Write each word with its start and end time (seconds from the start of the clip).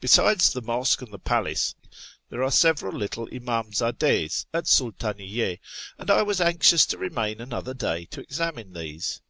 Besides 0.00 0.52
the 0.52 0.62
mosque 0.62 1.02
and 1.02 1.12
the 1.12 1.18
palace, 1.18 1.74
there 2.28 2.40
are 2.44 2.52
several 2.52 2.96
little 2.96 3.26
imdmzdd^s 3.26 4.46
at 4.54 4.66
Sultiiniyye, 4.66 5.58
and 5.98 6.08
I 6.08 6.22
was 6.22 6.40
anxious 6.40 6.86
to 6.86 6.98
remain 6.98 7.40
another 7.40 7.74
day 7.74 8.04
to 8.12 8.20
examine 8.20 8.74
these. 8.74 9.20